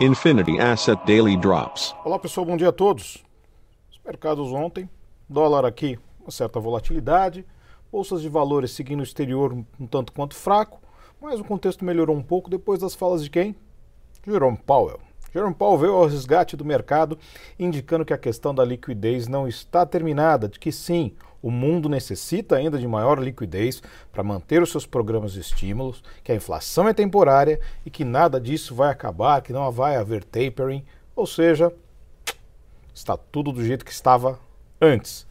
Infinity 0.00 0.58
Asset 0.60 1.00
Daily 1.06 1.36
Drops. 1.36 1.94
Olá 2.04 2.18
pessoal, 2.18 2.44
bom 2.44 2.56
dia 2.56 2.68
a 2.68 2.72
todos. 2.72 3.24
Os 3.90 3.98
mercados 4.04 4.52
ontem, 4.52 4.88
dólar 5.28 5.64
aqui, 5.64 5.98
uma 6.20 6.30
certa 6.30 6.60
volatilidade, 6.60 7.46
bolsas 7.90 8.20
de 8.20 8.28
valores 8.28 8.72
seguindo 8.72 9.00
o 9.00 9.02
exterior 9.02 9.52
um 9.80 9.86
tanto 9.86 10.12
quanto 10.12 10.34
fraco, 10.34 10.80
mas 11.20 11.40
o 11.40 11.44
contexto 11.44 11.84
melhorou 11.84 12.14
um 12.14 12.22
pouco 12.22 12.50
depois 12.50 12.80
das 12.80 12.94
falas 12.94 13.22
de 13.24 13.30
quem? 13.30 13.56
Jerome 14.26 14.58
Powell. 14.58 15.00
Jerome 15.32 15.54
Powell 15.54 15.78
veio 15.78 15.94
ao 15.94 16.06
resgate 16.06 16.56
do 16.56 16.64
mercado, 16.64 17.18
indicando 17.58 18.04
que 18.04 18.12
a 18.12 18.18
questão 18.18 18.54
da 18.54 18.64
liquidez 18.64 19.28
não 19.28 19.46
está 19.46 19.84
terminada, 19.84 20.48
de 20.48 20.58
que 20.58 20.72
sim, 20.72 21.14
o 21.46 21.50
mundo 21.52 21.88
necessita 21.88 22.56
ainda 22.56 22.76
de 22.76 22.88
maior 22.88 23.22
liquidez 23.22 23.80
para 24.10 24.24
manter 24.24 24.60
os 24.60 24.68
seus 24.72 24.84
programas 24.84 25.32
de 25.32 25.38
estímulos, 25.38 26.02
que 26.24 26.32
a 26.32 26.34
inflação 26.34 26.88
é 26.88 26.92
temporária 26.92 27.60
e 27.84 27.90
que 27.90 28.04
nada 28.04 28.40
disso 28.40 28.74
vai 28.74 28.90
acabar, 28.90 29.40
que 29.40 29.52
não 29.52 29.70
vai 29.70 29.94
haver 29.94 30.24
tapering, 30.24 30.84
ou 31.14 31.24
seja, 31.24 31.72
está 32.92 33.16
tudo 33.16 33.52
do 33.52 33.64
jeito 33.64 33.84
que 33.84 33.92
estava 33.92 34.40
antes. 34.80 35.24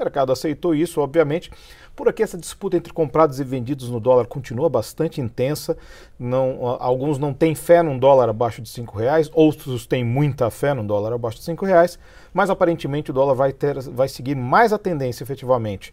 Mercado 0.00 0.32
aceitou 0.32 0.74
isso, 0.74 1.00
obviamente. 1.00 1.50
Por 1.94 2.08
aqui 2.08 2.22
essa 2.22 2.38
disputa 2.38 2.78
entre 2.78 2.92
comprados 2.92 3.38
e 3.38 3.44
vendidos 3.44 3.90
no 3.90 4.00
dólar 4.00 4.26
continua 4.26 4.70
bastante 4.70 5.20
intensa. 5.20 5.76
Não, 6.18 6.78
alguns 6.80 7.18
não 7.18 7.34
têm 7.34 7.54
fé 7.54 7.82
num 7.82 7.98
dólar 7.98 8.30
abaixo 8.30 8.62
de 8.62 8.68
cinco 8.70 8.96
reais, 8.98 9.30
outros 9.34 9.86
têm 9.86 10.02
muita 10.02 10.50
fé 10.50 10.72
num 10.72 10.86
dólar 10.86 11.12
abaixo 11.12 11.38
de 11.38 11.44
cinco 11.44 11.66
reais. 11.66 11.98
Mas 12.32 12.48
aparentemente 12.48 13.10
o 13.10 13.14
dólar 13.14 13.34
vai 13.34 13.52
ter, 13.52 13.78
vai 13.90 14.08
seguir 14.08 14.34
mais 14.34 14.72
a 14.72 14.78
tendência, 14.78 15.22
efetivamente, 15.22 15.92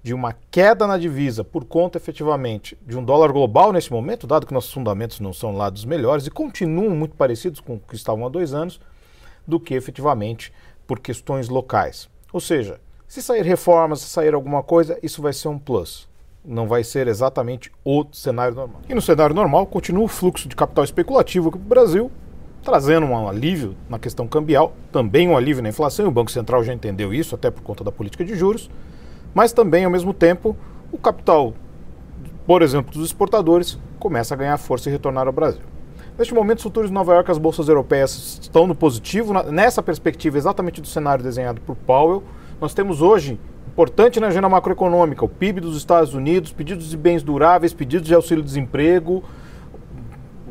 de 0.00 0.14
uma 0.14 0.32
queda 0.50 0.86
na 0.86 0.96
divisa 0.96 1.42
por 1.42 1.64
conta, 1.64 1.98
efetivamente, 1.98 2.78
de 2.86 2.96
um 2.96 3.04
dólar 3.04 3.32
global 3.32 3.72
nesse 3.72 3.90
momento, 3.90 4.26
dado 4.26 4.46
que 4.46 4.54
nossos 4.54 4.72
fundamentos 4.72 5.18
não 5.18 5.32
são 5.32 5.56
lá 5.56 5.68
dos 5.68 5.84
melhores 5.84 6.26
e 6.26 6.30
continuam 6.30 6.94
muito 6.94 7.16
parecidos 7.16 7.58
com 7.58 7.74
o 7.74 7.80
que 7.80 7.96
estavam 7.96 8.24
há 8.24 8.28
dois 8.28 8.54
anos, 8.54 8.80
do 9.44 9.58
que 9.58 9.74
efetivamente 9.74 10.52
por 10.86 11.00
questões 11.00 11.48
locais. 11.48 12.08
Ou 12.32 12.40
seja, 12.40 12.80
se 13.08 13.22
sair 13.22 13.42
reformas, 13.42 14.00
se 14.00 14.08
sair 14.10 14.34
alguma 14.34 14.62
coisa, 14.62 14.98
isso 15.02 15.22
vai 15.22 15.32
ser 15.32 15.48
um 15.48 15.58
plus. 15.58 16.06
Não 16.44 16.68
vai 16.68 16.84
ser 16.84 17.08
exatamente 17.08 17.72
o 17.82 18.04
cenário 18.12 18.54
normal. 18.54 18.82
E 18.86 18.94
no 18.94 19.00
cenário 19.00 19.34
normal, 19.34 19.66
continua 19.66 20.04
o 20.04 20.08
fluxo 20.08 20.46
de 20.46 20.54
capital 20.54 20.84
especulativo 20.84 21.48
aqui 21.48 21.58
para 21.58 21.64
o 21.64 21.68
Brasil, 21.68 22.10
trazendo 22.62 23.06
um 23.06 23.26
alívio 23.26 23.74
na 23.88 23.98
questão 23.98 24.28
cambial, 24.28 24.74
também 24.92 25.26
um 25.26 25.36
alívio 25.36 25.62
na 25.62 25.70
inflação, 25.70 26.04
e 26.04 26.08
o 26.08 26.12
Banco 26.12 26.30
Central 26.30 26.62
já 26.62 26.74
entendeu 26.74 27.14
isso, 27.14 27.34
até 27.34 27.50
por 27.50 27.62
conta 27.62 27.82
da 27.82 27.90
política 27.90 28.22
de 28.22 28.36
juros, 28.36 28.70
mas 29.32 29.52
também, 29.52 29.86
ao 29.86 29.90
mesmo 29.90 30.12
tempo, 30.12 30.54
o 30.92 30.98
capital, 30.98 31.54
por 32.46 32.60
exemplo, 32.60 32.92
dos 32.92 33.06
exportadores, 33.06 33.78
começa 33.98 34.34
a 34.34 34.36
ganhar 34.36 34.58
força 34.58 34.90
e 34.90 34.92
retornar 34.92 35.26
ao 35.26 35.32
Brasil. 35.32 35.62
Neste 36.18 36.34
momento, 36.34 36.58
os 36.58 36.64
futuros 36.64 36.90
de 36.90 36.94
Nova 36.94 37.14
York, 37.14 37.30
as 37.30 37.38
bolsas 37.38 37.68
europeias 37.68 38.38
estão 38.42 38.66
no 38.66 38.74
positivo, 38.74 39.32
nessa 39.50 39.82
perspectiva 39.82 40.36
exatamente 40.36 40.80
do 40.80 40.86
cenário 40.86 41.24
desenhado 41.24 41.60
por 41.62 41.74
Powell, 41.74 42.22
nós 42.60 42.74
temos 42.74 43.00
hoje, 43.00 43.38
importante 43.68 44.18
na 44.18 44.26
agenda 44.26 44.48
macroeconômica, 44.48 45.24
o 45.24 45.28
PIB 45.28 45.60
dos 45.60 45.76
Estados 45.76 46.12
Unidos, 46.12 46.52
pedidos 46.52 46.90
de 46.90 46.96
bens 46.96 47.22
duráveis, 47.22 47.72
pedidos 47.72 48.08
de 48.08 48.14
auxílio-desemprego, 48.14 49.22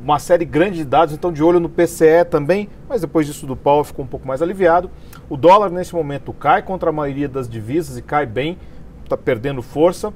uma 0.01 0.19
série 0.19 0.45
grande 0.45 0.77
de 0.77 0.85
dados, 0.85 1.13
então 1.13 1.33
de 1.33 1.43
olho 1.43 1.59
no 1.59 1.67
PCE 1.67 2.23
também, 2.29 2.69
mas 2.87 3.01
depois 3.01 3.27
disso 3.27 3.45
do 3.45 3.57
Paulo 3.57 3.83
ficou 3.83 4.05
um 4.05 4.07
pouco 4.07 4.25
mais 4.25 4.41
aliviado. 4.41 4.89
O 5.29 5.35
dólar 5.35 5.69
nesse 5.69 5.93
momento 5.93 6.31
cai 6.31 6.61
contra 6.61 6.89
a 6.89 6.93
maioria 6.93 7.27
das 7.27 7.49
divisas 7.49 7.97
e 7.97 8.01
cai 8.01 8.25
bem, 8.25 8.57
está 9.03 9.17
perdendo 9.17 9.61
força. 9.61 10.13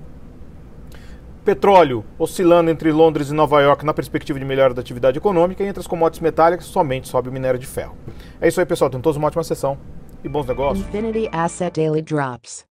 Petróleo 1.44 2.05
oscilando 2.17 2.70
entre 2.70 2.89
Londres 2.92 3.31
e 3.31 3.33
Nova 3.33 3.59
York 3.59 3.83
na 3.83 3.94
perspectiva 3.94 4.39
de 4.39 4.45
melhora 4.45 4.73
da 4.73 4.80
atividade 4.80 5.17
econômica 5.17 5.61
e 5.61 5.67
entre 5.67 5.81
as 5.81 5.88
commodities 5.88 6.22
metálicas 6.22 6.67
somente 6.67 7.09
sobe 7.09 7.28
o 7.28 7.31
minério 7.31 7.59
de 7.59 7.66
ferro. 7.66 7.98
É 8.39 8.48
isso 8.48 8.61
aí, 8.61 8.66
pessoal. 8.66 8.89
Tenham 8.89 9.02
todos 9.02 9.17
uma 9.17 9.28
ótima 9.28 9.44
sessão 9.44 9.78
e 10.23 10.30
bons 10.30 10.47
negócios. 10.47 10.86
Infinity 10.88 11.27
Asset 11.31 11.73
Daily 11.75 12.02
Drops. 12.02 12.70